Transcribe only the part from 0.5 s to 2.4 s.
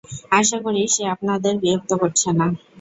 করি, সে আপনাদের বিরক্ত করছে